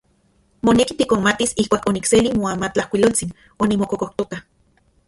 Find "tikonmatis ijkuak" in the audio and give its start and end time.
1.01-1.85